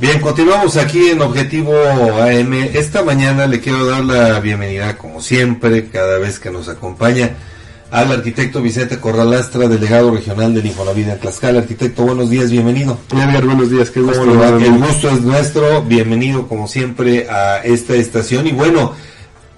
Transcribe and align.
Bien, 0.00 0.20
continuamos 0.20 0.76
aquí 0.76 1.08
en 1.08 1.20
Objetivo 1.20 1.72
AM. 2.22 2.52
Esta 2.52 3.02
mañana 3.02 3.48
le 3.48 3.60
quiero 3.60 3.84
dar 3.84 4.04
la 4.04 4.38
bienvenida, 4.38 4.96
como 4.96 5.20
siempre, 5.20 5.88
cada 5.88 6.18
vez 6.18 6.38
que 6.38 6.52
nos 6.52 6.68
acompaña, 6.68 7.32
al 7.90 8.12
arquitecto 8.12 8.62
Vicente 8.62 9.00
Corralastra, 9.00 9.66
delegado 9.66 10.12
regional 10.12 10.54
del 10.54 10.66
Infonavit 10.66 11.08
en 11.08 11.18
Tlaxcala. 11.18 11.58
Arquitecto, 11.58 12.04
buenos 12.04 12.30
días, 12.30 12.48
bienvenido. 12.48 12.96
Edgar, 13.10 13.44
buenos 13.44 13.72
días, 13.72 13.90
qué 13.90 14.00
gusto. 14.00 14.22
El 14.22 14.78
gusto 14.78 15.10
es 15.10 15.20
nuestro, 15.22 15.82
bienvenido 15.82 16.46
como 16.46 16.68
siempre 16.68 17.28
a 17.28 17.58
esta 17.64 17.94
estación. 17.96 18.46
Y 18.46 18.52
bueno, 18.52 18.92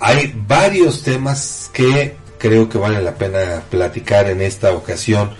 hay 0.00 0.34
varios 0.48 1.02
temas 1.02 1.68
que 1.74 2.16
creo 2.38 2.66
que 2.70 2.78
vale 2.78 3.02
la 3.02 3.14
pena 3.14 3.62
platicar 3.68 4.26
en 4.30 4.40
esta 4.40 4.72
ocasión. 4.72 5.32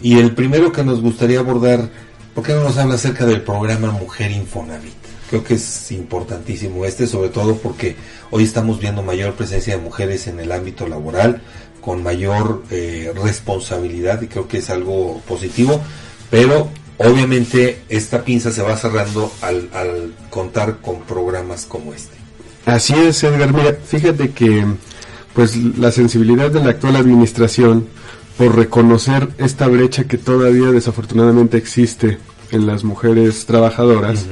Y 0.00 0.20
el 0.20 0.32
primero 0.36 0.70
que 0.70 0.84
nos 0.84 1.00
gustaría 1.00 1.40
abordar 1.40 1.88
¿Por 2.34 2.42
qué 2.42 2.52
no 2.52 2.64
nos 2.64 2.76
habla 2.78 2.96
acerca 2.96 3.26
del 3.26 3.42
programa 3.42 3.92
Mujer 3.92 4.32
Infonavit? 4.32 4.92
Creo 5.30 5.44
que 5.44 5.54
es 5.54 5.92
importantísimo 5.92 6.84
este, 6.84 7.06
sobre 7.06 7.28
todo 7.28 7.56
porque 7.56 7.96
hoy 8.30 8.42
estamos 8.42 8.80
viendo 8.80 9.02
mayor 9.02 9.34
presencia 9.34 9.76
de 9.76 9.82
mujeres 9.82 10.26
en 10.26 10.40
el 10.40 10.50
ámbito 10.50 10.88
laboral, 10.88 11.42
con 11.80 12.02
mayor 12.02 12.64
eh, 12.70 13.12
responsabilidad 13.22 14.20
y 14.22 14.26
creo 14.26 14.48
que 14.48 14.58
es 14.58 14.68
algo 14.68 15.22
positivo, 15.28 15.80
pero 16.30 16.70
obviamente 16.98 17.82
esta 17.88 18.24
pinza 18.24 18.50
se 18.50 18.62
va 18.62 18.76
cerrando 18.76 19.32
al, 19.40 19.68
al 19.72 20.14
contar 20.28 20.78
con 20.80 21.02
programas 21.02 21.66
como 21.66 21.94
este. 21.94 22.16
Así 22.66 22.94
es, 22.94 23.22
Edgar. 23.22 23.52
Mira, 23.52 23.76
fíjate 23.86 24.30
que 24.30 24.64
pues 25.34 25.56
la 25.56 25.92
sensibilidad 25.92 26.50
de 26.50 26.64
la 26.64 26.70
actual 26.70 26.96
administración 26.96 27.86
por 28.36 28.56
reconocer 28.56 29.28
esta 29.38 29.66
brecha 29.68 30.04
que 30.04 30.18
todavía 30.18 30.70
desafortunadamente 30.70 31.56
existe 31.56 32.18
en 32.50 32.66
las 32.66 32.84
mujeres 32.84 33.46
trabajadoras. 33.46 34.26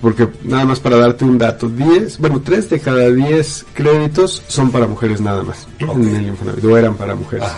Porque 0.00 0.28
nada 0.44 0.64
más 0.64 0.78
para 0.78 0.96
darte 0.96 1.24
un 1.24 1.38
dato, 1.38 1.68
10, 1.68 2.18
bueno, 2.18 2.40
3 2.40 2.70
de 2.70 2.78
cada 2.78 3.10
10 3.10 3.66
créditos 3.74 4.44
son 4.46 4.70
para 4.70 4.86
mujeres 4.86 5.20
nada 5.20 5.42
más. 5.42 5.66
En 5.80 6.14
el 6.14 6.28
Infonavit, 6.28 6.64
o 6.64 6.76
eran 6.76 6.96
para 6.96 7.16
mujeres. 7.16 7.48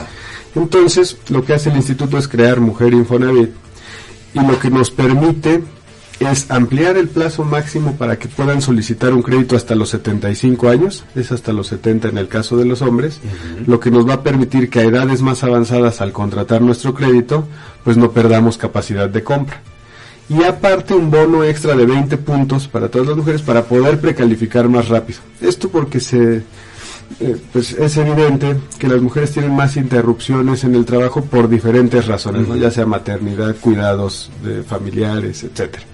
Entonces, 0.54 1.18
lo 1.28 1.44
que 1.44 1.52
hace 1.52 1.68
el 1.70 1.76
instituto 1.76 2.16
es 2.16 2.26
crear 2.26 2.60
Mujer 2.60 2.94
Infonavit 2.94 3.50
y 4.32 4.40
lo 4.40 4.58
que 4.58 4.70
nos 4.70 4.90
permite 4.90 5.62
es 6.20 6.50
ampliar 6.50 6.98
el 6.98 7.08
plazo 7.08 7.44
máximo 7.44 7.96
para 7.96 8.18
que 8.18 8.28
puedan 8.28 8.60
solicitar 8.60 9.14
un 9.14 9.22
crédito 9.22 9.56
hasta 9.56 9.74
los 9.74 9.88
75 9.90 10.68
años, 10.68 11.04
es 11.14 11.32
hasta 11.32 11.52
los 11.52 11.68
70 11.68 12.08
en 12.08 12.18
el 12.18 12.28
caso 12.28 12.56
de 12.58 12.66
los 12.66 12.82
hombres, 12.82 13.20
lo 13.66 13.80
que 13.80 13.90
nos 13.90 14.06
va 14.06 14.14
a 14.14 14.22
permitir 14.22 14.68
que 14.68 14.80
a 14.80 14.84
edades 14.84 15.22
más 15.22 15.42
avanzadas 15.44 16.00
al 16.00 16.12
contratar 16.12 16.60
nuestro 16.60 16.94
crédito, 16.94 17.48
pues 17.84 17.96
no 17.96 18.12
perdamos 18.12 18.58
capacidad 18.58 19.08
de 19.08 19.24
compra. 19.24 19.62
Y 20.28 20.44
aparte 20.44 20.94
un 20.94 21.10
bono 21.10 21.42
extra 21.42 21.74
de 21.74 21.86
20 21.86 22.16
puntos 22.18 22.68
para 22.68 22.88
todas 22.88 23.08
las 23.08 23.16
mujeres 23.16 23.42
para 23.42 23.64
poder 23.64 23.98
precalificar 24.00 24.68
más 24.68 24.88
rápido. 24.88 25.18
Esto 25.40 25.68
porque 25.70 25.98
se 25.98 26.44
eh, 27.18 27.36
pues 27.52 27.72
es 27.72 27.96
evidente 27.96 28.56
que 28.78 28.86
las 28.86 29.00
mujeres 29.00 29.32
tienen 29.32 29.56
más 29.56 29.76
interrupciones 29.76 30.62
en 30.62 30.76
el 30.76 30.84
trabajo 30.84 31.22
por 31.24 31.48
diferentes 31.48 32.06
razones, 32.06 32.46
ya 32.60 32.70
sea 32.70 32.86
maternidad, 32.86 33.56
cuidados 33.60 34.30
de 34.44 34.62
familiares, 34.62 35.42
etcétera. 35.42 35.84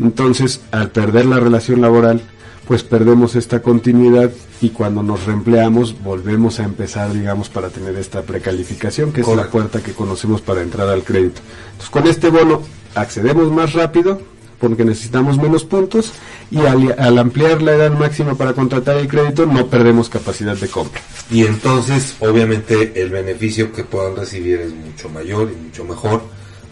Entonces, 0.00 0.60
al 0.70 0.90
perder 0.90 1.26
la 1.26 1.40
relación 1.40 1.80
laboral, 1.80 2.22
pues 2.66 2.82
perdemos 2.82 3.34
esta 3.34 3.60
continuidad 3.60 4.30
y 4.60 4.70
cuando 4.70 5.02
nos 5.02 5.26
reempleamos 5.26 6.02
volvemos 6.02 6.60
a 6.60 6.64
empezar, 6.64 7.12
digamos, 7.12 7.48
para 7.48 7.68
tener 7.68 7.96
esta 7.96 8.22
precalificación, 8.22 9.12
que 9.12 9.22
es 9.22 9.28
la 9.28 9.48
puerta 9.48 9.82
que 9.82 9.92
conocemos 9.92 10.40
para 10.40 10.62
entrar 10.62 10.88
al 10.88 11.02
crédito. 11.02 11.40
Entonces, 11.72 11.90
con 11.90 12.06
este 12.06 12.30
bono 12.30 12.62
accedemos 12.94 13.50
más 13.50 13.72
rápido 13.72 14.20
porque 14.60 14.84
necesitamos 14.84 15.38
menos 15.38 15.64
puntos 15.64 16.12
y 16.52 16.58
al, 16.60 16.94
al, 16.96 17.18
ampliar 17.18 17.62
la 17.62 17.72
edad 17.72 17.90
máxima 17.90 18.36
para 18.36 18.52
contratar 18.52 18.96
el 18.96 19.08
crédito 19.08 19.44
no 19.44 19.66
perdemos 19.66 20.08
capacidad 20.08 20.56
de 20.56 20.68
compra. 20.68 21.00
Y 21.32 21.44
entonces, 21.44 22.14
obviamente, 22.20 23.02
el 23.02 23.10
beneficio 23.10 23.72
que 23.72 23.82
puedan 23.82 24.14
recibir 24.14 24.60
es 24.60 24.72
mucho 24.72 25.08
mayor 25.08 25.50
y 25.50 25.60
mucho 25.60 25.84
mejor 25.84 26.22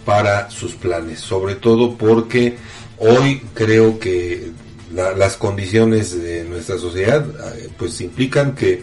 para 0.05 0.51
sus 0.51 0.75
planes, 0.75 1.21
sobre 1.21 1.55
todo 1.55 1.97
porque 1.97 2.57
Hoy 3.03 3.41
creo 3.55 3.99
que 3.99 4.53
las 4.93 5.39
condiciones 5.39 6.23
de 6.23 6.45
nuestra 6.45 6.77
sociedad 6.77 7.25
eh, 7.57 7.71
pues 7.79 7.99
implican 8.03 8.55
que 8.55 8.83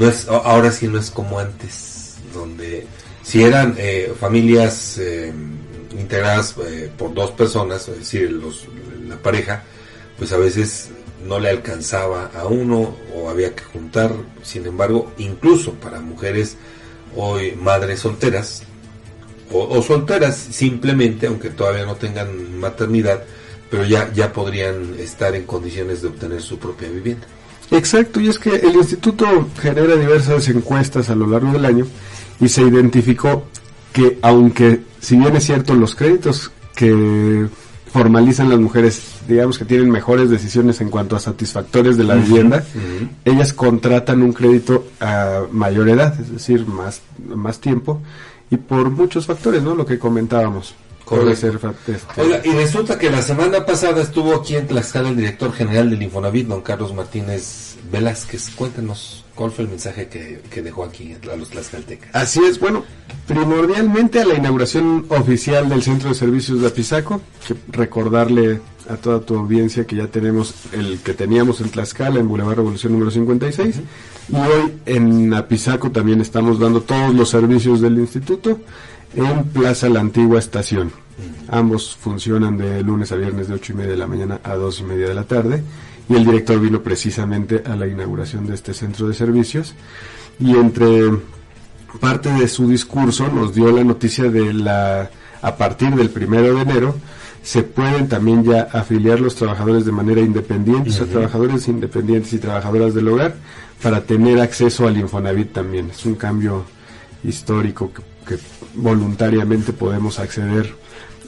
no 0.00 0.08
es 0.08 0.26
ahora 0.26 0.72
sí 0.72 0.88
no 0.88 0.98
es 0.98 1.08
como 1.08 1.38
antes 1.38 2.16
donde 2.34 2.86
si 3.22 3.44
eran 3.44 3.76
eh, 3.78 4.12
familias 4.18 4.98
eh, 4.98 5.32
integradas 5.92 6.56
por 6.98 7.14
dos 7.14 7.30
personas 7.32 7.86
es 7.86 7.98
decir 7.98 8.32
los, 8.32 8.66
la 9.06 9.16
pareja 9.16 9.62
pues 10.18 10.32
a 10.32 10.38
veces 10.38 10.90
no 11.24 11.38
le 11.38 11.50
alcanzaba 11.50 12.32
a 12.34 12.46
uno 12.46 12.96
o 13.14 13.30
había 13.30 13.54
que 13.54 13.62
juntar. 13.62 14.12
Sin 14.42 14.66
embargo 14.66 15.12
incluso 15.18 15.74
para 15.74 16.00
mujeres 16.00 16.56
hoy 17.14 17.52
madres 17.52 18.00
solteras 18.00 18.64
o, 19.52 19.82
solteras 19.82 20.36
simplemente, 20.36 21.26
aunque 21.26 21.50
todavía 21.50 21.84
no 21.84 21.96
tengan 21.96 22.58
maternidad, 22.58 23.22
pero 23.70 23.84
ya, 23.84 24.12
ya 24.12 24.32
podrían 24.32 24.94
estar 24.98 25.34
en 25.34 25.44
condiciones 25.44 26.02
de 26.02 26.08
obtener 26.08 26.42
su 26.42 26.58
propia 26.58 26.88
vivienda. 26.88 27.26
Exacto, 27.70 28.20
y 28.20 28.28
es 28.28 28.38
que 28.38 28.54
el 28.54 28.74
instituto 28.74 29.48
genera 29.60 29.96
diversas 29.96 30.48
encuestas 30.48 31.08
a 31.08 31.14
lo 31.14 31.26
largo 31.26 31.52
del 31.52 31.64
año 31.64 31.86
y 32.40 32.48
se 32.48 32.62
identificó 32.62 33.44
que 33.92 34.18
aunque 34.22 34.80
si 35.00 35.16
bien 35.16 35.34
es 35.36 35.44
cierto 35.44 35.74
los 35.74 35.94
créditos 35.94 36.50
que 36.74 37.46
formalizan 37.92 38.48
las 38.48 38.58
mujeres, 38.58 39.02
digamos 39.28 39.58
que 39.58 39.66
tienen 39.66 39.90
mejores 39.90 40.30
decisiones 40.30 40.80
en 40.80 40.88
cuanto 40.88 41.14
a 41.14 41.20
satisfactores 41.20 41.98
de 41.98 42.04
la 42.04 42.14
vivienda, 42.14 42.64
ellas 43.24 43.52
contratan 43.52 44.22
un 44.22 44.32
crédito 44.32 44.86
a 44.98 45.42
mayor 45.50 45.90
edad, 45.90 46.18
es 46.18 46.32
decir, 46.32 46.66
más, 46.66 47.02
más 47.34 47.58
tiempo, 47.60 48.00
y 48.52 48.58
por 48.58 48.90
muchos 48.90 49.24
factores, 49.24 49.62
¿no? 49.62 49.74
Lo 49.74 49.86
que 49.86 49.98
comentábamos. 49.98 50.74
Ser, 51.34 51.58
este... 51.88 52.22
Oiga, 52.22 52.40
y 52.44 52.50
resulta 52.52 52.98
que 52.98 53.10
la 53.10 53.20
semana 53.20 53.66
pasada 53.66 54.00
estuvo 54.00 54.34
aquí 54.34 54.56
en 54.56 54.66
Tlaxcala 54.66 55.10
el 55.10 55.16
director 55.16 55.52
general 55.52 55.90
del 55.90 56.02
Infonavit, 56.02 56.46
don 56.46 56.62
Carlos 56.62 56.94
Martínez 56.94 57.76
Velázquez. 57.90 58.50
Cuéntenos 58.54 59.24
cuál 59.34 59.50
fue 59.50 59.64
el 59.64 59.70
mensaje 59.70 60.08
que, 60.08 60.62
dejó 60.62 60.84
aquí 60.84 61.14
a 61.30 61.36
los 61.36 61.50
tlaxcaltecas. 61.50 62.14
Así 62.14 62.40
es, 62.44 62.58
bueno, 62.58 62.84
primordialmente 63.26 64.20
a 64.20 64.24
la 64.24 64.34
inauguración 64.34 65.04
oficial 65.08 65.68
del 65.68 65.82
Centro 65.82 66.10
de 66.10 66.14
Servicios 66.14 66.60
de 66.60 66.68
Apizaco, 66.68 67.20
que 67.46 67.56
recordarle 67.68 68.60
a 68.88 68.96
toda 68.96 69.20
tu 69.20 69.36
audiencia 69.36 69.86
que 69.86 69.96
ya 69.96 70.06
tenemos 70.06 70.54
el 70.72 71.00
que 71.00 71.14
teníamos 71.14 71.60
en 71.60 71.70
Tlaxcala, 71.70 72.20
en 72.20 72.28
Boulevard 72.28 72.56
Revolución 72.56 72.92
número 72.92 73.10
56, 73.10 73.80
y 74.28 74.36
hoy 74.36 74.72
en 74.86 75.34
Apizaco 75.34 75.90
también 75.90 76.20
estamos 76.20 76.58
dando 76.58 76.82
todos 76.82 77.14
los 77.14 77.28
servicios 77.28 77.80
del 77.80 77.98
instituto 77.98 78.60
en 79.14 79.44
Plaza 79.44 79.88
La 79.88 80.00
Antigua 80.00 80.38
Estación. 80.38 80.92
Ambos 81.48 81.94
funcionan 81.94 82.56
de 82.56 82.82
lunes 82.82 83.12
a 83.12 83.16
viernes 83.16 83.48
de 83.48 83.54
8 83.54 83.72
y 83.72 83.76
media 83.76 83.90
de 83.92 83.98
la 83.98 84.06
mañana 84.06 84.40
a 84.42 84.54
2 84.54 84.80
y 84.80 84.82
media 84.84 85.08
de 85.08 85.14
la 85.14 85.24
tarde. 85.24 85.62
Y 86.08 86.14
el 86.14 86.24
director 86.24 86.58
vino 86.60 86.82
precisamente 86.82 87.62
a 87.64 87.76
la 87.76 87.86
inauguración 87.86 88.46
de 88.46 88.54
este 88.54 88.74
centro 88.74 89.08
de 89.08 89.14
servicios. 89.14 89.74
Y 90.40 90.56
entre 90.56 91.10
parte 92.00 92.32
de 92.32 92.48
su 92.48 92.68
discurso 92.68 93.28
nos 93.28 93.54
dio 93.54 93.70
la 93.70 93.84
noticia 93.84 94.30
de 94.30 94.52
la, 94.52 95.10
a 95.42 95.56
partir 95.56 95.94
del 95.94 96.10
primero 96.10 96.54
de 96.54 96.62
enero, 96.62 96.96
se 97.42 97.62
pueden 97.62 98.08
también 98.08 98.44
ya 98.44 98.68
afiliar 98.72 99.20
los 99.20 99.34
trabajadores 99.34 99.84
de 99.84 99.92
manera 99.92 100.20
independiente, 100.20 100.90
o 100.90 100.92
sea, 100.92 101.06
trabajadores 101.06 101.66
independientes 101.68 102.32
y 102.32 102.38
trabajadoras 102.38 102.94
del 102.94 103.08
hogar, 103.08 103.34
para 103.82 104.02
tener 104.02 104.40
acceso 104.40 104.86
al 104.86 104.96
Infonavit 104.96 105.52
también. 105.52 105.90
Es 105.90 106.06
un 106.06 106.14
cambio 106.14 106.64
histórico 107.24 107.90
que, 108.26 108.38
voluntariamente 108.74 109.72
podemos 109.72 110.18
acceder 110.18 110.72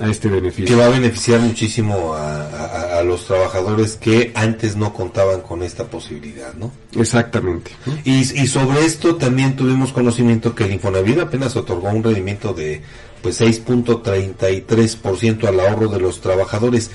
a 0.01 0.09
este 0.09 0.29
beneficio. 0.29 0.67
Que 0.67 0.75
va 0.75 0.87
a 0.87 0.91
beneficiar 0.91 1.39
muchísimo 1.41 2.15
a, 2.15 3.03
los 3.05 3.27
trabajadores 3.27 3.97
que 3.97 4.33
antes 4.35 4.77
no 4.77 4.95
contaban 4.95 5.43
con 5.43 5.63
esta 5.63 5.85
posibilidad, 5.85 6.55
¿no? 6.55 6.73
Exactamente. 6.97 7.73
Y, 8.05 8.21
y 8.21 8.47
sobre 8.47 8.87
esto 8.87 9.17
también 9.17 9.57
tuvimos 9.57 9.93
conocimiento 9.93 10.55
que 10.55 10.65
el 10.65 10.73
Infonavit 10.73 11.19
apenas 11.19 11.55
otorgó 11.55 11.91
un 11.91 12.03
rendimiento 12.03 12.55
de 12.55 12.81
pues 13.21 13.39
6.33% 13.41 15.49
al 15.49 15.61
ahorro 15.61 15.89
de 15.89 16.01
los 16.01 16.23
trabajadores. 16.23 16.91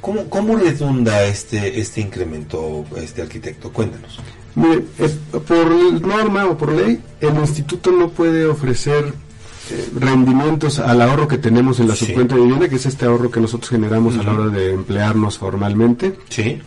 ¿Cómo, 0.00 0.28
¿Cómo 0.28 0.56
redunda 0.56 1.22
este, 1.24 1.78
este 1.80 2.00
incremento, 2.00 2.84
este 2.96 3.22
arquitecto? 3.22 3.72
Cuéntanos. 3.72 4.18
Mire, 4.54 4.84
por 5.46 6.02
norma 6.02 6.46
o 6.46 6.58
por 6.58 6.72
ley, 6.72 7.00
el 7.20 7.34
instituto 7.36 7.90
no 7.90 8.10
puede 8.10 8.44
ofrecer 8.46 9.14
eh, 9.70 9.88
rendimientos 9.98 10.78
al 10.78 11.00
ahorro 11.02 11.28
que 11.28 11.38
tenemos 11.38 11.78
en 11.80 11.88
la 11.88 11.94
subcuenta 11.94 12.34
de 12.34 12.40
vivienda, 12.40 12.68
que 12.68 12.76
es 12.76 12.86
este 12.86 13.06
ahorro 13.06 13.30
que 13.30 13.40
nosotros 13.40 13.70
generamos 13.70 14.16
a 14.18 14.22
la 14.22 14.32
hora 14.32 14.48
de 14.48 14.72
emplearnos 14.72 15.38
formalmente, 15.38 16.18
sí. 16.28 16.60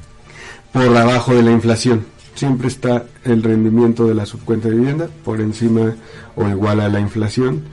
por 0.71 0.95
abajo 0.95 1.33
de 1.33 1.44
la 1.44 1.51
inflación. 1.51 2.06
Siempre 2.36 2.68
está 2.68 3.06
el 3.24 3.44
rendimiento 3.44 4.07
de 4.07 4.15
la 4.15 4.25
subcuenta 4.25 4.69
de 4.69 4.75
vivienda 4.75 5.09
por 5.24 5.42
encima 5.42 5.94
o 6.36 6.47
igual 6.47 6.80
a 6.81 6.89
la 6.89 7.00
inflación. 7.00 7.63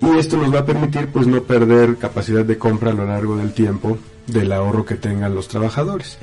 y 0.00 0.18
esto 0.18 0.36
nos 0.36 0.52
va 0.54 0.60
a 0.60 0.66
permitir 0.66 1.08
pues 1.08 1.26
no 1.26 1.42
perder 1.42 1.96
capacidad 1.96 2.44
de 2.44 2.56
compra 2.56 2.90
a 2.90 2.94
lo 2.94 3.06
largo 3.06 3.36
del 3.36 3.52
tiempo 3.52 3.98
del 4.26 4.52
ahorro 4.52 4.84
que 4.84 4.94
tengan 4.94 5.34
los 5.34 5.48
trabajadores. 5.48 6.18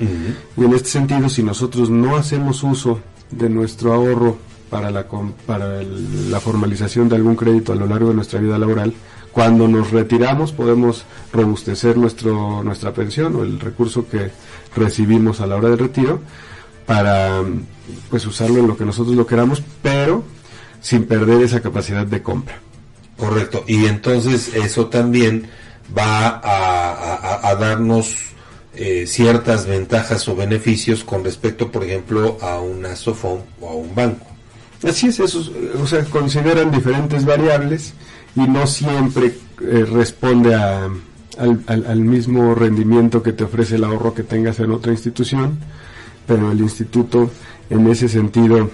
Y 0.56 0.64
en 0.64 0.72
este 0.72 0.88
sentido, 0.88 1.28
si 1.28 1.42
nosotros 1.42 1.90
no 1.90 2.16
hacemos 2.16 2.62
uso 2.62 3.00
de 3.30 3.48
nuestro 3.48 3.92
ahorro 3.92 4.38
para 4.70 4.90
la, 4.90 5.06
para 5.46 5.82
la 5.82 6.40
formalización 6.40 7.08
de 7.08 7.16
algún 7.16 7.36
crédito 7.36 7.72
a 7.72 7.76
lo 7.76 7.86
largo 7.86 8.08
de 8.08 8.14
nuestra 8.14 8.40
vida 8.40 8.58
laboral, 8.58 8.94
cuando 9.32 9.68
nos 9.68 9.90
retiramos 9.90 10.52
podemos 10.52 11.04
robustecer 11.32 11.96
nuestro, 11.96 12.62
nuestra 12.62 12.92
pensión 12.92 13.36
o 13.36 13.42
el 13.42 13.60
recurso 13.60 14.08
que 14.08 14.30
recibimos 14.74 15.40
a 15.40 15.46
la 15.46 15.56
hora 15.56 15.68
del 15.70 15.78
retiro 15.78 16.20
para 16.86 17.42
pues 18.10 18.26
usarlo 18.26 18.58
en 18.58 18.66
lo 18.66 18.76
que 18.76 18.84
nosotros 18.84 19.14
lo 19.14 19.26
queramos, 19.26 19.62
pero 19.82 20.24
sin 20.80 21.04
perder 21.04 21.42
esa 21.42 21.60
capacidad 21.60 22.06
de 22.06 22.22
compra. 22.22 22.60
Correcto, 23.16 23.64
y 23.66 23.86
entonces 23.86 24.54
eso 24.54 24.86
también 24.86 25.48
va 25.96 26.40
a, 26.42 27.54
darnos 27.56 28.16
eh, 28.74 29.06
ciertas 29.06 29.66
ventajas 29.66 30.28
o 30.28 30.36
beneficios 30.36 31.02
con 31.02 31.24
respecto, 31.24 31.70
por 31.70 31.84
ejemplo, 31.84 32.38
a 32.40 32.60
una 32.60 32.94
SOFOM 32.94 33.40
o 33.60 33.68
a 33.68 33.74
un 33.74 33.94
banco. 33.94 34.26
Así 34.82 35.08
es, 35.08 35.18
eso, 35.18 35.42
o 35.80 35.86
sea, 35.86 36.04
consideran 36.04 36.70
diferentes 36.70 37.24
variables 37.24 37.94
y 38.36 38.40
no 38.40 38.66
siempre 38.66 39.34
eh, 39.60 39.84
responde 39.90 40.54
a, 40.54 40.88
al, 41.38 41.64
al, 41.66 42.00
mismo 42.00 42.54
rendimiento 42.54 43.22
que 43.22 43.32
te 43.32 43.44
ofrece 43.44 43.76
el 43.76 43.84
ahorro 43.84 44.14
que 44.14 44.22
tengas 44.22 44.60
en 44.60 44.70
otra 44.70 44.92
institución, 44.92 45.58
pero 46.26 46.52
el 46.52 46.60
instituto 46.60 47.30
en 47.70 47.86
ese 47.88 48.08
sentido 48.08 48.70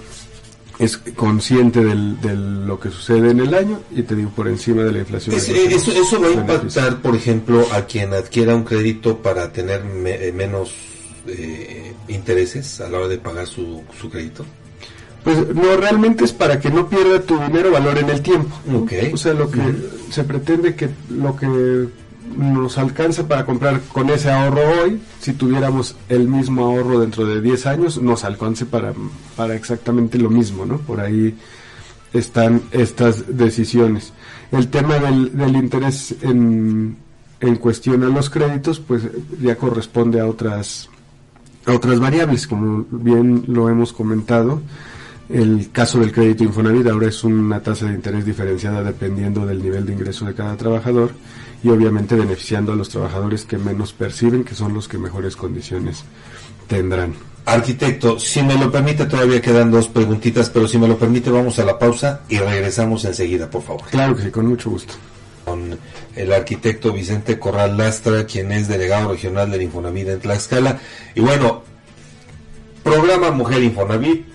es 0.78 0.96
consciente 0.96 1.84
de 1.84 2.34
lo 2.34 2.80
que 2.80 2.90
sucede 2.90 3.30
en 3.30 3.40
el 3.40 3.54
año 3.54 3.80
y 3.94 4.02
te 4.02 4.16
digo 4.16 4.30
por 4.30 4.48
encima 4.48 4.82
de 4.82 4.92
la 4.92 4.98
inflación. 5.00 5.36
eso, 5.36 6.20
va 6.20 6.28
a 6.28 6.32
impactar, 6.32 7.00
por 7.00 7.14
ejemplo, 7.14 7.64
a 7.72 7.86
quien 7.86 8.12
adquiera 8.12 8.54
un 8.54 8.64
crédito 8.64 9.18
para 9.18 9.52
tener 9.52 9.82
eh, 10.06 10.32
menos 10.34 10.72
eh, 11.26 11.94
intereses 12.08 12.80
a 12.80 12.88
la 12.88 12.98
hora 12.98 13.08
de 13.08 13.18
pagar 13.18 13.46
su, 13.46 13.84
su 14.00 14.10
crédito. 14.10 14.44
Pues 15.24 15.54
no, 15.54 15.76
realmente 15.78 16.24
es 16.24 16.32
para 16.32 16.60
que 16.60 16.70
no 16.70 16.86
pierda 16.86 17.20
tu 17.20 17.38
dinero 17.38 17.72
valor 17.72 17.96
en 17.96 18.10
el 18.10 18.20
tiempo. 18.20 18.54
O 19.12 19.16
sea, 19.16 19.32
lo 19.32 19.50
que 19.50 19.60
se 20.10 20.22
pretende 20.22 20.74
que 20.74 20.90
lo 21.08 21.34
que 21.34 21.88
nos 22.36 22.78
alcanza 22.78 23.26
para 23.26 23.46
comprar 23.46 23.80
con 23.92 24.10
ese 24.10 24.30
ahorro 24.30 24.62
hoy, 24.82 25.00
si 25.20 25.32
tuviéramos 25.32 25.96
el 26.08 26.28
mismo 26.28 26.64
ahorro 26.64 27.00
dentro 27.00 27.24
de 27.26 27.40
10 27.40 27.66
años, 27.66 28.02
nos 28.02 28.24
alcance 28.24 28.66
para, 28.66 28.92
para 29.36 29.54
exactamente 29.54 30.18
lo 30.18 30.30
mismo, 30.30 30.66
¿no? 30.66 30.78
Por 30.78 31.00
ahí 31.00 31.34
están 32.12 32.62
estas 32.70 33.36
decisiones. 33.36 34.12
El 34.52 34.68
tema 34.68 34.98
del, 34.98 35.36
del 35.36 35.56
interés 35.56 36.14
en, 36.22 36.96
en 37.40 37.56
cuestión 37.56 38.02
a 38.04 38.08
los 38.08 38.30
créditos, 38.30 38.80
pues 38.80 39.02
ya 39.40 39.56
corresponde 39.56 40.20
a 40.20 40.26
otras, 40.26 40.88
a 41.66 41.72
otras 41.72 41.98
variables, 41.98 42.46
como 42.46 42.84
bien 42.90 43.44
lo 43.48 43.68
hemos 43.68 43.92
comentado. 43.92 44.60
El 45.28 45.70
caso 45.72 45.98
del 46.00 46.12
crédito 46.12 46.44
Infonavit 46.44 46.86
ahora 46.86 47.08
es 47.08 47.24
una 47.24 47.60
tasa 47.60 47.86
de 47.86 47.94
interés 47.94 48.26
diferenciada 48.26 48.82
dependiendo 48.82 49.46
del 49.46 49.62
nivel 49.62 49.86
de 49.86 49.94
ingreso 49.94 50.26
de 50.26 50.34
cada 50.34 50.56
trabajador 50.56 51.12
y 51.62 51.70
obviamente 51.70 52.14
beneficiando 52.14 52.72
a 52.72 52.76
los 52.76 52.90
trabajadores 52.90 53.46
que 53.46 53.56
menos 53.56 53.94
perciben, 53.94 54.44
que 54.44 54.54
son 54.54 54.74
los 54.74 54.86
que 54.86 54.98
mejores 54.98 55.34
condiciones 55.34 56.04
tendrán. 56.66 57.14
Arquitecto, 57.46 58.18
si 58.18 58.42
me 58.42 58.54
lo 58.56 58.70
permite, 58.70 59.06
todavía 59.06 59.40
quedan 59.40 59.70
dos 59.70 59.88
preguntitas, 59.88 60.50
pero 60.50 60.68
si 60.68 60.78
me 60.78 60.88
lo 60.88 60.98
permite, 60.98 61.30
vamos 61.30 61.58
a 61.58 61.64
la 61.64 61.78
pausa 61.78 62.20
y 62.28 62.38
regresamos 62.38 63.04
enseguida, 63.04 63.48
por 63.48 63.62
favor. 63.62 63.82
Claro 63.90 64.16
que 64.16 64.24
sí, 64.24 64.30
con 64.30 64.46
mucho 64.46 64.70
gusto. 64.70 64.94
Con 65.44 65.78
el 66.16 66.32
arquitecto 66.32 66.92
Vicente 66.92 67.38
Corral 67.38 67.76
Lastra, 67.76 68.24
quien 68.24 68.52
es 68.52 68.68
delegado 68.68 69.12
regional 69.12 69.50
del 69.50 69.62
Infonavit 69.62 70.08
en 70.08 70.20
Tlaxcala. 70.20 70.80
Y 71.14 71.20
bueno, 71.20 71.62
programa 72.82 73.30
Mujer 73.30 73.62
Infonavit, 73.62 74.33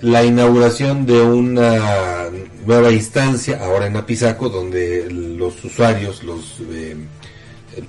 la 0.00 0.24
inauguración 0.24 1.06
de 1.06 1.20
una 1.20 2.28
nueva 2.66 2.92
instancia 2.92 3.64
ahora 3.64 3.86
en 3.86 3.96
Apizaco 3.96 4.48
donde 4.48 5.10
los 5.10 5.64
usuarios, 5.64 6.22
los 6.22 6.60
eh, 6.70 6.96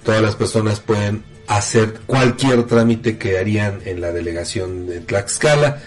todas 0.03 0.21
las 0.21 0.35
personas 0.35 0.79
pueden 0.79 1.23
hacer 1.47 1.99
cualquier 2.05 2.65
trámite 2.65 3.17
que 3.17 3.37
harían 3.37 3.79
en 3.85 4.01
la 4.01 4.11
delegación 4.11 4.87
de 4.87 5.01
Tlaxcala 5.01 5.81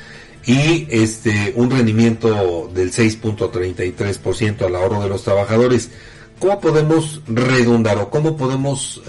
y 0.45 0.87
este 0.91 1.53
un 1.57 1.71
rendimiento 1.71 2.71
del 2.75 2.93
6.33% 2.93 4.67
al 4.67 4.77
ahorro 4.77 5.03
de 5.03 5.09
los 5.09 5.23
trabajadores. 5.23 5.91
¿Cómo 6.39 6.61
podemos 6.61 7.23
redundar 7.29 7.99
o 7.99 8.11
cómo 8.11 8.37
podemos 8.37 9.01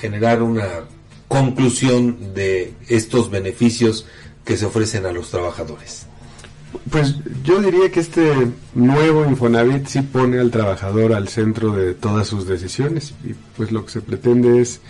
generar 0.00 0.42
una 0.42 0.66
conclusión 1.28 2.32
de 2.34 2.72
estos 2.88 3.30
beneficios 3.30 4.06
que 4.44 4.56
se 4.56 4.64
ofrecen 4.64 5.04
a 5.04 5.12
los 5.12 5.30
trabajadores? 5.30 6.06
Pues 6.90 7.16
yo 7.44 7.60
diría 7.60 7.90
que 7.90 8.00
este 8.00 8.48
nuevo 8.74 9.24
Infonavit 9.24 9.86
sí 9.86 10.02
pone 10.02 10.38
al 10.38 10.50
trabajador 10.50 11.12
al 11.12 11.28
centro 11.28 11.72
de 11.72 11.94
todas 11.94 12.26
sus 12.26 12.46
decisiones. 12.46 13.14
Y 13.24 13.34
pues 13.56 13.72
lo 13.72 13.84
que 13.84 13.92
se 13.92 14.00
pretende 14.00 14.60
es 14.60 14.80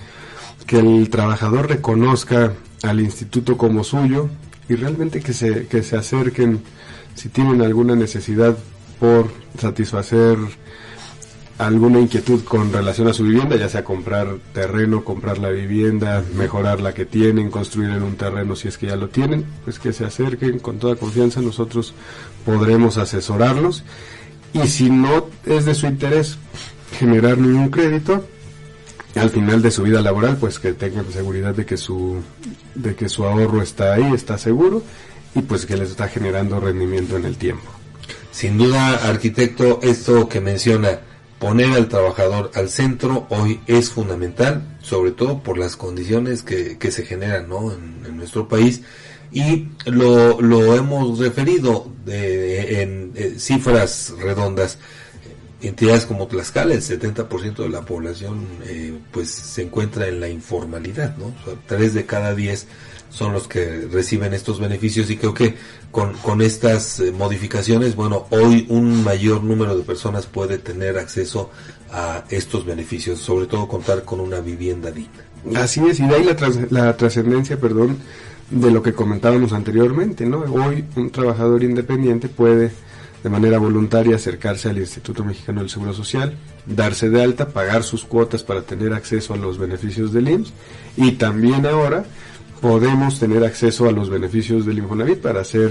que 0.66 0.78
el 0.78 1.10
trabajador 1.10 1.68
reconozca 1.68 2.52
al 2.82 3.00
instituto 3.00 3.56
como 3.56 3.84
suyo 3.84 4.28
y 4.68 4.74
realmente 4.74 5.20
que 5.20 5.32
se, 5.32 5.66
que 5.66 5.82
se 5.82 5.96
acerquen 5.96 6.62
si 7.14 7.28
tienen 7.28 7.62
alguna 7.62 7.94
necesidad 7.94 8.56
por 8.98 9.30
satisfacer 9.58 10.38
alguna 11.58 12.00
inquietud 12.00 12.42
con 12.44 12.72
relación 12.72 13.08
a 13.08 13.12
su 13.12 13.24
vivienda, 13.24 13.56
ya 13.56 13.68
sea 13.68 13.84
comprar 13.84 14.36
terreno, 14.52 15.04
comprar 15.04 15.38
la 15.38 15.50
vivienda, 15.50 16.24
mejorar 16.34 16.80
la 16.80 16.94
que 16.94 17.04
tienen, 17.04 17.50
construir 17.50 17.90
en 17.90 18.02
un 18.02 18.16
terreno 18.16 18.56
si 18.56 18.68
es 18.68 18.78
que 18.78 18.86
ya 18.86 18.96
lo 18.96 19.08
tienen, 19.08 19.44
pues 19.64 19.78
que 19.78 19.92
se 19.92 20.04
acerquen 20.04 20.58
con 20.58 20.78
toda 20.78 20.96
confianza, 20.96 21.40
nosotros 21.40 21.94
podremos 22.44 22.98
asesorarlos 22.98 23.84
y 24.52 24.66
si 24.68 24.90
no 24.90 25.26
es 25.46 25.64
de 25.64 25.74
su 25.74 25.86
interés 25.86 26.38
generar 26.98 27.38
ningún 27.38 27.70
crédito, 27.70 28.24
al 29.14 29.30
final 29.30 29.60
de 29.60 29.70
su 29.70 29.82
vida 29.82 30.00
laboral, 30.00 30.36
pues 30.38 30.58
que 30.58 30.72
tengan 30.72 31.10
seguridad 31.12 31.54
de 31.54 31.66
que 31.66 31.76
su 31.76 32.22
de 32.74 32.94
que 32.94 33.08
su 33.08 33.24
ahorro 33.24 33.60
está 33.60 33.94
ahí, 33.94 34.12
está 34.14 34.38
seguro 34.38 34.82
y 35.34 35.42
pues 35.42 35.66
que 35.66 35.76
les 35.76 35.90
está 35.90 36.08
generando 36.08 36.60
rendimiento 36.60 37.16
en 37.16 37.26
el 37.26 37.36
tiempo. 37.36 37.70
Sin 38.30 38.56
duda, 38.56 38.94
arquitecto, 39.08 39.80
esto 39.82 40.28
que 40.28 40.40
menciona 40.40 41.00
poner 41.42 41.72
al 41.72 41.88
trabajador 41.88 42.52
al 42.54 42.68
centro 42.68 43.26
hoy 43.28 43.60
es 43.66 43.90
fundamental, 43.90 44.78
sobre 44.80 45.10
todo 45.10 45.42
por 45.42 45.58
las 45.58 45.74
condiciones 45.74 46.44
que, 46.44 46.78
se 46.92 47.04
generan 47.04 47.48
¿no? 47.48 47.72
en, 47.72 48.16
nuestro 48.16 48.46
país 48.46 48.82
y 49.32 49.66
lo, 49.86 50.76
hemos 50.76 51.18
referido 51.18 51.90
en, 52.06 53.10
eh, 53.16 53.34
cifras 53.38 54.14
redondas. 54.20 54.78
Entidades 55.60 56.06
como 56.06 56.28
Tlaxcala, 56.28 56.74
el 56.74 56.80
70% 56.80 57.56
de 57.56 57.68
la 57.68 57.82
población 57.82 58.46
eh, 58.64 58.96
pues 59.10 59.30
se 59.30 59.62
encuentra 59.62 60.06
en 60.06 60.20
la 60.20 60.28
informalidad, 60.28 61.16
¿no? 61.16 61.34
tres 61.66 61.92
de 61.92 62.06
cada 62.06 62.36
diez 62.36 62.68
son 63.12 63.32
los 63.34 63.46
que 63.46 63.86
reciben 63.92 64.32
estos 64.32 64.58
beneficios 64.58 65.10
y 65.10 65.16
creo 65.16 65.34
que 65.34 65.54
con, 65.90 66.40
estas 66.40 66.98
eh, 67.00 67.12
modificaciones, 67.12 67.94
bueno, 67.94 68.26
hoy 68.30 68.66
un 68.70 69.04
mayor 69.04 69.44
número 69.44 69.76
de 69.76 69.82
personas 69.82 70.26
puede 70.26 70.58
tener 70.58 70.96
acceso 70.98 71.50
a 71.92 72.24
estos 72.30 72.64
beneficios, 72.64 73.18
sobre 73.20 73.46
todo 73.46 73.68
contar 73.68 74.04
con 74.04 74.18
una 74.18 74.40
vivienda 74.40 74.90
digna. 74.90 75.60
Así 75.60 75.86
es, 75.86 76.00
y 76.00 76.06
de 76.06 76.14
ahí 76.14 76.28
la, 76.70 76.96
trascendencia, 76.96 77.60
perdón, 77.60 77.98
de 78.50 78.70
lo 78.70 78.82
que 78.82 78.94
comentábamos 78.94 79.52
anteriormente, 79.52 80.24
¿no? 80.24 80.38
Hoy 80.38 80.84
un 80.96 81.10
trabajador 81.10 81.62
independiente 81.64 82.28
puede 82.28 82.70
de 83.22 83.30
manera 83.30 83.58
voluntaria 83.58 84.16
acercarse 84.16 84.68
al 84.70 84.78
Instituto 84.78 85.22
Mexicano 85.22 85.60
del 85.60 85.70
Seguro 85.70 85.92
Social, 85.92 86.34
darse 86.66 87.10
de 87.10 87.22
alta, 87.22 87.48
pagar 87.50 87.82
sus 87.82 88.04
cuotas 88.04 88.42
para 88.42 88.62
tener 88.62 88.94
acceso 88.94 89.34
a 89.34 89.36
los 89.36 89.58
beneficios 89.58 90.12
del 90.12 90.28
IMSS 90.28 90.52
y 90.96 91.12
también 91.12 91.66
ahora 91.66 92.04
podemos 92.62 93.18
tener 93.18 93.44
acceso 93.44 93.88
a 93.88 93.92
los 93.92 94.08
beneficios 94.08 94.64
del 94.64 94.78
Infonavit 94.78 95.18
para 95.18 95.40
hacer 95.40 95.70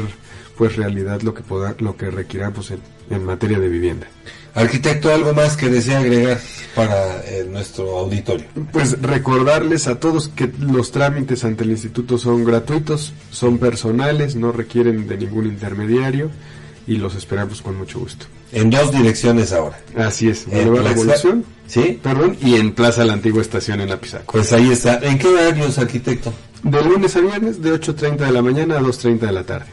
pues 0.58 0.76
realidad 0.76 1.22
lo 1.22 1.34
que 1.34 1.42
poda, 1.42 1.74
lo 1.80 1.96
que 1.96 2.12
requiramos 2.12 2.72
en, 3.10 3.26
materia 3.26 3.58
de 3.58 3.68
vivienda. 3.68 4.08
Arquitecto, 4.54 5.12
¿algo 5.12 5.34
más 5.34 5.56
que 5.56 5.70
desea 5.70 6.00
agregar 6.00 6.40
para 6.76 7.22
eh, 7.26 7.48
nuestro 7.50 7.98
auditorio? 7.98 8.46
Pues 8.74 9.02
recordarles 9.02 9.88
a 9.88 10.00
todos 10.00 10.28
que 10.28 10.52
los 10.60 10.92
trámites 10.92 11.46
ante 11.46 11.64
el 11.64 11.72
instituto 11.72 12.18
son 12.18 12.44
gratuitos, 12.44 13.14
son 13.32 13.58
personales, 13.58 14.36
no 14.36 14.52
requieren 14.52 15.08
de 15.08 15.18
ningún 15.18 15.46
intermediario 15.46 16.30
y 16.86 16.98
los 16.98 17.16
esperamos 17.16 17.62
con 17.62 17.78
mucho 17.78 18.00
gusto. 18.00 18.26
En 18.52 18.70
dos 18.70 18.92
direcciones 18.92 19.54
ahora. 19.54 19.80
Así 19.96 20.28
es, 20.28 20.46
en 20.52 20.74
la 20.74 20.82
Revolución, 20.90 21.46
¿sí? 21.68 22.00
perdón, 22.04 22.38
y 22.42 22.56
en 22.56 22.74
Plaza 22.74 23.06
La 23.06 23.14
Antigua 23.14 23.42
Estación 23.42 23.80
en 23.80 23.92
Apizaco. 23.92 24.34
Pues 24.34 24.52
ahí 24.52 24.70
está. 24.72 25.00
¿En 25.00 25.18
qué 25.18 25.28
horarios, 25.28 25.78
arquitecto? 25.78 26.34
De 26.64 26.84
lunes 26.84 27.16
a 27.16 27.22
viernes, 27.22 27.62
de 27.62 27.74
8.30 27.74 28.18
de 28.18 28.32
la 28.32 28.42
mañana 28.42 28.78
a 28.78 28.82
2.30 28.82 29.20
de 29.20 29.32
la 29.32 29.44
tarde. 29.44 29.72